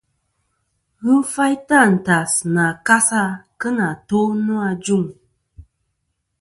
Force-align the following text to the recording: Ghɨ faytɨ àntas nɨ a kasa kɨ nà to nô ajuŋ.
Ghɨ 1.03 1.15
faytɨ 1.33 1.75
àntas 1.85 2.33
nɨ 2.53 2.61
a 2.69 2.73
kasa 2.87 3.23
kɨ 3.59 3.69
nà 3.77 3.87
to 4.07 4.19
nô 4.45 4.55
ajuŋ. 4.69 5.03